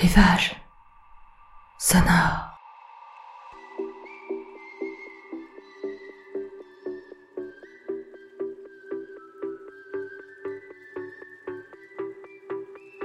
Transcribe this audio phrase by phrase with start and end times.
[0.00, 0.56] Rivage
[1.78, 2.58] sonore.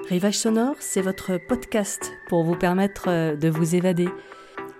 [0.08, 4.08] Rivage sonore, c'est votre podcast pour vous permettre euh, de vous évader.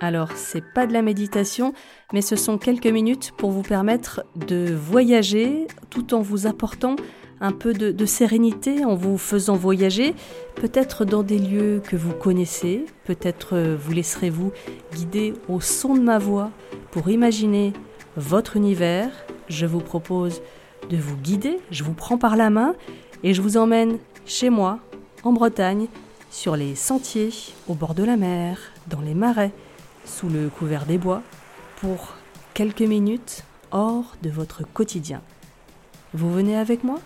[0.00, 1.72] Alors, c'est pas de la méditation,
[2.12, 6.96] mais ce sont quelques minutes pour vous permettre de voyager tout en vous apportant
[7.40, 10.14] un peu de, sérénité, en vous faisant voyager,
[10.54, 14.52] peut-être dans des lieux que vous connaissez, peut-être euh, vous laisserez-vous
[14.94, 16.50] guider au son de ma voix
[16.90, 17.72] pour imaginer
[18.16, 19.10] votre univers.
[19.48, 20.40] Je vous propose
[20.88, 22.74] de vous guider, je vous prends par la main
[23.22, 24.78] et je vous emmène chez moi,
[25.22, 25.88] en Bretagne,
[26.30, 27.30] sur les sentiers,
[27.68, 29.52] au bord de la mer, dans les marais,
[30.06, 31.22] sous le couvert des bois,
[31.80, 32.14] pour
[32.54, 35.20] quelques minutes hors de votre quotidien.
[36.14, 37.00] Vous venez avec moi?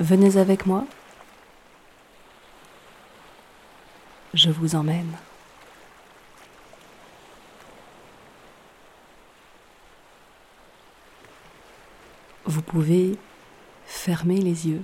[0.00, 0.84] Venez avec moi?
[4.34, 5.16] Je vous emmène.
[12.44, 13.16] Vous pouvez
[13.86, 14.82] fermer les yeux.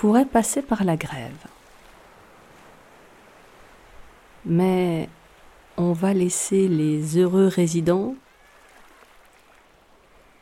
[0.00, 1.49] pourrait passer par la grève.
[4.50, 5.08] Mais
[5.76, 8.16] on va laisser les heureux résidents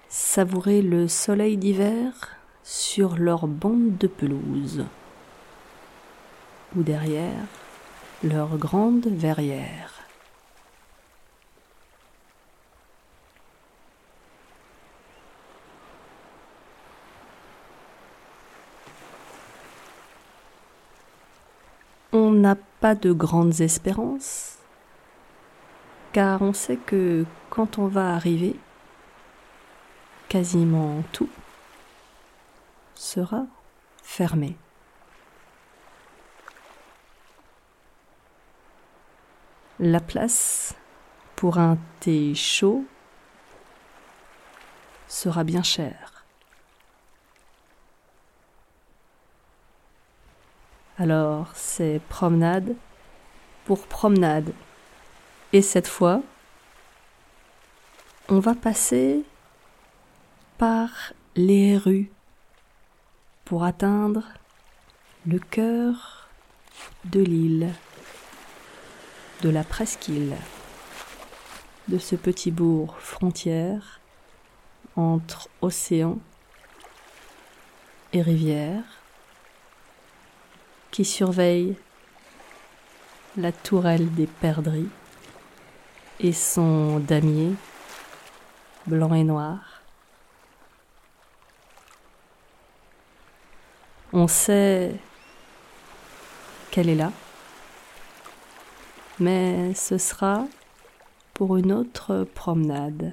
[0.08, 2.12] savourer le soleil d'hiver
[2.64, 4.86] sur leur bande de pelouse
[6.74, 7.44] ou derrière
[8.24, 10.07] leur grande verrière.
[22.38, 24.58] N'a pas de grandes espérances,
[26.12, 28.56] car on sait que quand on va arriver,
[30.28, 31.30] quasiment tout
[32.94, 33.46] sera
[34.02, 34.56] fermé.
[39.80, 40.74] La place
[41.36, 42.84] pour un thé chaud
[45.06, 46.17] sera bien chère.
[51.00, 52.74] Alors c'est promenade
[53.66, 54.52] pour promenade.
[55.52, 56.22] Et cette fois,
[58.28, 59.22] on va passer
[60.58, 62.10] par les rues
[63.44, 64.24] pour atteindre
[65.24, 66.28] le cœur
[67.04, 67.72] de l'île,
[69.42, 70.34] de la presqu'île,
[71.86, 74.00] de ce petit bourg frontière
[74.96, 76.18] entre océan
[78.12, 78.97] et rivière
[81.04, 81.76] surveille
[83.36, 84.88] la tourelle des perdrix
[86.20, 87.54] et son damier
[88.86, 89.82] blanc et noir.
[94.12, 94.96] On sait
[96.70, 97.12] qu'elle est là,
[99.20, 100.46] mais ce sera
[101.34, 103.12] pour une autre promenade.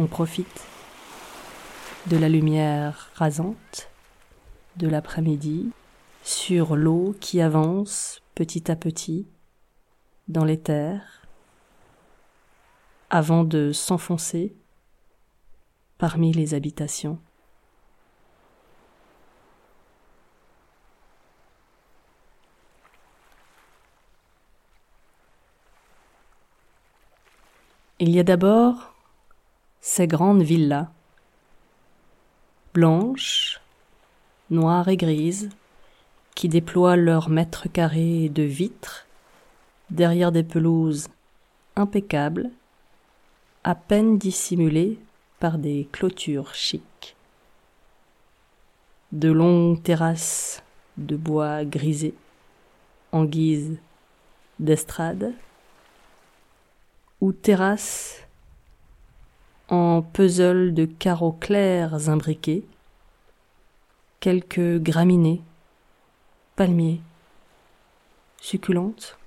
[0.00, 0.64] On profite
[2.06, 3.90] de la lumière rasante
[4.76, 5.72] de l'après-midi
[6.22, 9.26] sur l'eau qui avance petit à petit
[10.28, 11.26] dans les terres
[13.10, 14.54] avant de s'enfoncer
[15.98, 17.18] parmi les habitations.
[27.98, 28.94] Il y a d'abord
[29.90, 30.88] ces grandes villas,
[32.74, 33.62] blanches,
[34.50, 35.48] noires et grises,
[36.34, 39.06] qui déploient leurs mètres carrés de vitres
[39.88, 41.08] derrière des pelouses
[41.74, 42.50] impeccables,
[43.64, 44.98] à peine dissimulées
[45.40, 47.16] par des clôtures chics.
[49.12, 50.62] De longues terrasses
[50.98, 52.12] de bois grisé
[53.10, 53.78] en guise
[54.60, 55.32] d'estrade,
[57.22, 58.27] ou terrasses
[59.68, 62.64] en puzzle de carreaux clairs imbriqués,
[64.20, 65.42] quelques graminées,
[66.56, 67.00] palmiers,
[68.40, 69.18] succulentes,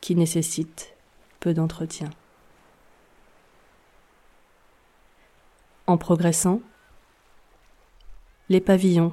[0.00, 0.94] qui nécessite
[1.38, 2.10] peu d'entretien.
[5.86, 6.60] En progressant,
[8.48, 9.12] les pavillons.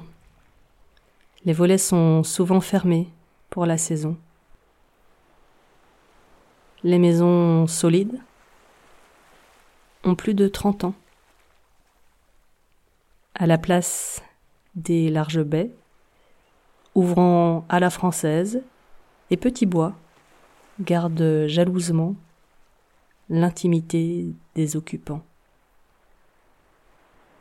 [1.44, 3.08] Les volets sont souvent fermés
[3.50, 4.16] pour la saison.
[6.82, 8.20] Les maisons solides
[10.04, 10.94] ont plus de 30 ans.
[13.34, 14.22] À la place
[14.74, 15.70] des larges baies,
[16.94, 18.62] ouvrant à la française,
[19.30, 19.94] et petits bois
[20.80, 22.16] gardent jalousement
[23.28, 25.22] l'intimité des occupants.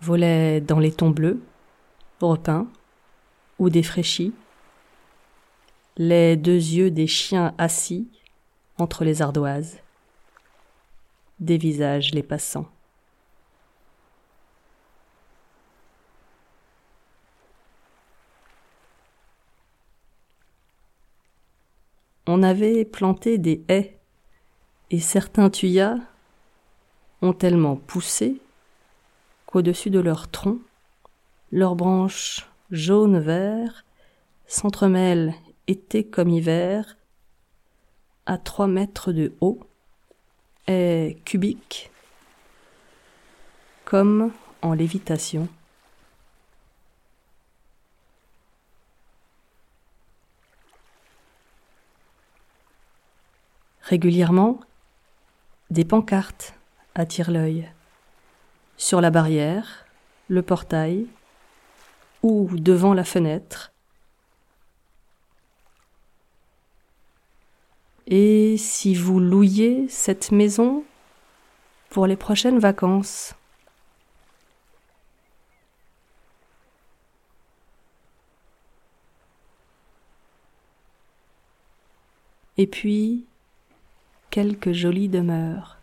[0.01, 1.41] Volets dans les tons bleus,
[2.21, 2.67] repeints
[3.57, 4.33] ou défraîchis,
[5.97, 8.07] les deux yeux des chiens assis
[8.77, 9.79] entre les ardoises,
[11.39, 12.69] des visages les passants.
[22.27, 23.97] On avait planté des haies,
[24.91, 25.97] et certains tuyas
[27.21, 28.39] ont tellement poussé
[29.45, 30.61] qu'au-dessus de leurs troncs,
[31.51, 33.83] leurs branches jaune-vert
[34.45, 35.33] s'entremêlent
[35.67, 36.97] été comme hiver
[38.25, 39.59] à trois mètres de haut
[40.69, 41.91] est cubique
[43.85, 44.31] comme
[44.61, 45.47] en lévitation.
[53.81, 54.59] Régulièrement,
[55.71, 56.53] des pancartes
[56.93, 57.71] attirent l'œil.
[58.77, 59.87] Sur la barrière,
[60.27, 61.07] le portail
[62.21, 63.71] ou devant la fenêtre.
[68.11, 70.83] Et si vous louiez cette maison
[71.91, 73.35] pour les prochaines vacances?
[82.57, 83.27] Et puis,
[84.31, 85.77] quelques jolies demeures.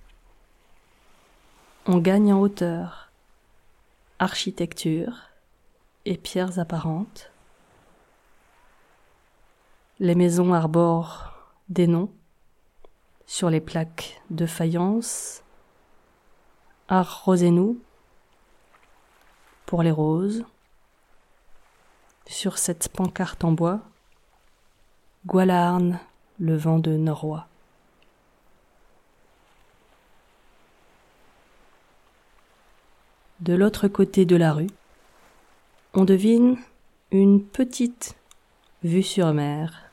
[1.87, 3.12] On gagne en hauteur.
[4.19, 5.28] Architecture
[6.05, 7.31] et pierres apparentes.
[10.00, 11.35] Les maisons arborent
[11.68, 12.10] des noms
[13.26, 15.42] sur les plaques de faïence.
[16.88, 17.80] Arrosez-nous
[19.66, 20.44] pour les roses.
[22.28, 23.80] Sur cette pancarte en bois,
[25.26, 26.00] Gualarne,
[26.38, 27.46] le vent de Norrois.
[33.40, 34.70] De l'autre côté de la rue,
[35.94, 36.56] on devine
[37.12, 38.16] une petite
[38.82, 39.85] vue sur mer.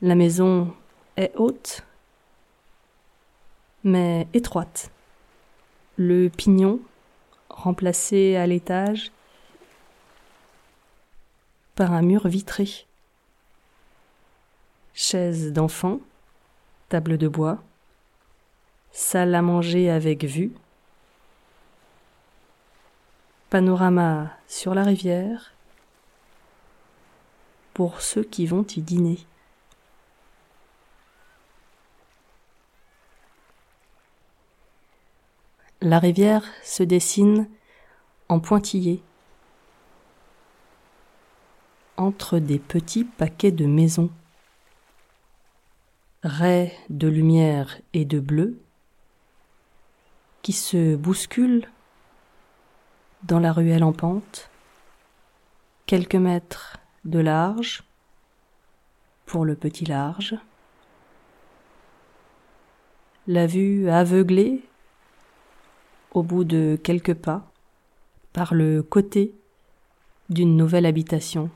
[0.00, 0.72] La maison
[1.16, 1.82] est haute,
[3.82, 4.92] mais étroite.
[5.96, 6.78] Le pignon,
[7.50, 9.10] remplacé à l'étage
[11.74, 12.86] par un mur vitré.
[14.94, 15.98] Chaise d'enfant,
[16.88, 17.58] table de bois,
[18.92, 20.52] salle à manger avec vue,
[23.50, 25.54] panorama sur la rivière
[27.74, 29.18] pour ceux qui vont y dîner.
[35.80, 37.48] La rivière se dessine
[38.28, 39.00] en pointillés
[41.96, 44.10] entre des petits paquets de maisons,
[46.24, 48.58] raies de lumière et de bleu
[50.42, 51.70] qui se bousculent
[53.22, 54.50] dans la ruelle en pente,
[55.86, 57.84] quelques mètres de large
[59.26, 60.34] pour le petit large,
[63.28, 64.67] la vue aveuglée
[66.12, 67.50] au bout de quelques pas
[68.32, 69.34] par le côté
[70.28, 71.50] d'une nouvelle habitation.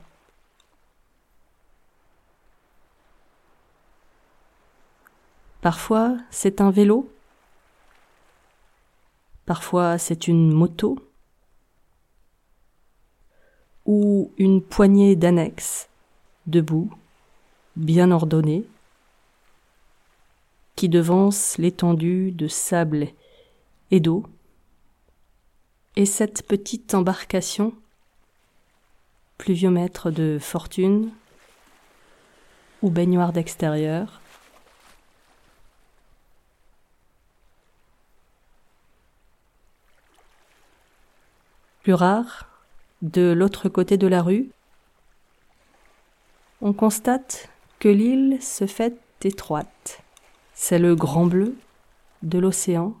[5.61, 7.09] Parfois c'est un vélo,
[9.45, 10.97] parfois c'est une moto,
[13.85, 15.89] ou une poignée d'annexes,
[16.47, 16.91] debout,
[17.75, 18.65] bien ordonnées,
[20.75, 23.07] qui devancent l'étendue de sable
[23.91, 24.25] et d'eau,
[25.95, 27.73] et cette petite embarcation,
[29.37, 31.11] pluviomètre de fortune
[32.81, 34.21] ou baignoire d'extérieur,
[41.83, 42.47] plus rare,
[43.01, 44.49] de l'autre côté de la rue,
[46.61, 50.01] on constate que l'île se fait étroite.
[50.53, 51.55] C'est le grand bleu
[52.23, 52.95] de l'océan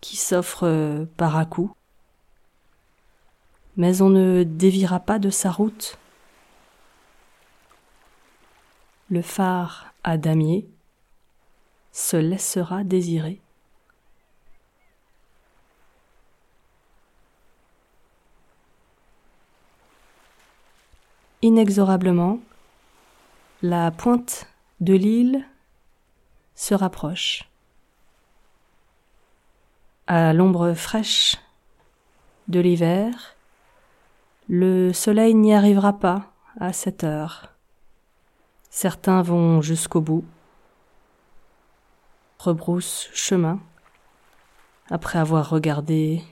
[0.00, 1.72] qui s'offre par à coup.
[3.76, 5.98] Mais on ne dévira pas de sa route.
[9.10, 10.68] Le phare à damier
[11.92, 13.40] se laissera désirer.
[21.42, 22.40] Inexorablement,
[23.60, 24.46] la pointe
[24.80, 25.44] de l'île
[26.54, 27.50] se rapproche.
[30.06, 31.36] À l'ombre fraîche
[32.48, 33.36] de l'hiver,
[34.48, 37.54] le soleil n'y arrivera pas à cette heure.
[38.70, 40.24] Certains vont jusqu'au bout,
[42.38, 43.60] rebroussent chemin
[44.90, 46.22] après avoir regardé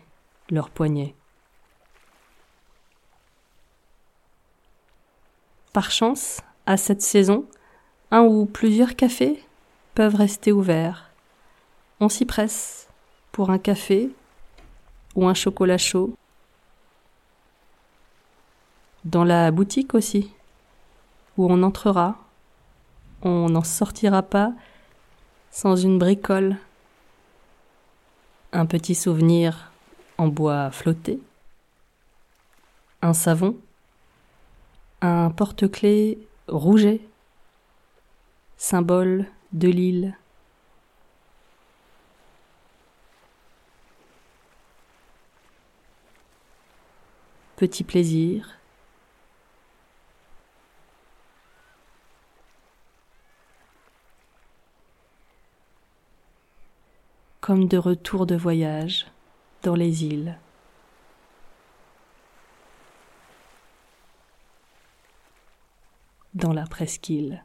[0.51, 1.15] leurs poignets.
[5.73, 7.47] Par chance, à cette saison,
[8.11, 9.43] un ou plusieurs cafés
[9.95, 11.11] peuvent rester ouverts.
[11.99, 12.89] On s'y presse
[13.31, 14.11] pour un café
[15.15, 16.15] ou un chocolat chaud.
[19.05, 20.31] Dans la boutique aussi,
[21.37, 22.17] où on entrera,
[23.23, 24.53] on n'en sortira pas
[25.51, 26.57] sans une bricole,
[28.53, 29.73] un petit souvenir
[30.19, 31.21] en bois flotté,
[33.03, 33.57] un savon,
[35.01, 37.01] un porte-clés rouget,
[38.57, 40.17] symbole de l'île.
[47.57, 48.62] Petit plaisir.
[57.43, 59.09] Comme de retour de voyage
[59.65, 60.39] dans les îles.
[66.35, 67.45] Dans la presqu'île.